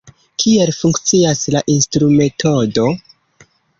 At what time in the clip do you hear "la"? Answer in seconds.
1.55-1.61